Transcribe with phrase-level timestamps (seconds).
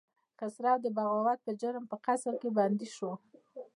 [0.37, 3.11] خسرو د بغاوت په جرم په قصر کې بندي شو.